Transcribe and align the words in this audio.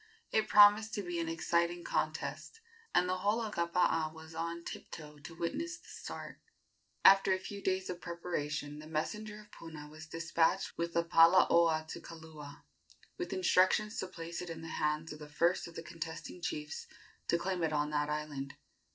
It 0.31 0.47
promised 0.47 0.95
to 0.95 1.03
be 1.03 1.19
an 1.19 1.29
exciting 1.29 1.83
contest, 1.83 2.59
and 2.95 3.07
the 3.07 3.19
whole 3.19 3.39
of 3.39 3.53
Kapaa 3.53 4.11
was 4.11 4.33
on 4.33 4.63
tiptoe 4.63 5.19
to 5.19 5.35
witness 5.35 5.77
the 5.77 5.89
start. 5.89 6.39
After 7.05 7.33
a 7.33 7.37
few 7.37 7.61
days 7.61 7.87
of 7.87 8.01
preparation 8.01 8.79
the 8.79 8.87
messenger 8.87 9.39
of 9.41 9.51
Puna 9.51 9.87
was 9.89 10.07
despatched 10.07 10.75
with 10.75 10.93
the 10.95 11.03
palaoa 11.03 11.87
to 11.89 12.01
Kaula, 12.01 12.63
with 13.19 13.31
instructions 13.31 13.99
to 13.99 14.07
place 14.07 14.41
it 14.41 14.49
in 14.49 14.61
the 14.63 14.69
hands 14.81 15.13
of 15.13 15.19
the 15.19 15.29
first 15.29 15.67
of 15.67 15.75
the 15.75 15.83
contesting 15.83 16.41
chiefs 16.41 16.87
to 17.27 17.37
claim 17.37 17.61
it 17.61 17.71
on 17.71 17.91
that 17.91 18.09
island. 18.09 18.55